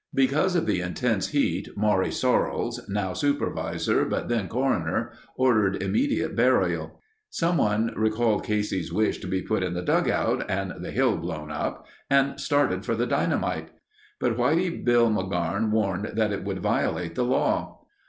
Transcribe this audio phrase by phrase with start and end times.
[0.15, 6.99] Because of the intense heat, Maury Sorrells, now Supervisor but then Coroner, ordered immediate burial.
[7.29, 11.85] Someone recalled Casey's wish to be put in the dugout and the hill blown up
[12.09, 13.69] and started for the dynamite.
[14.19, 17.85] But Whitey Bill McGarn warned that it would violate the law.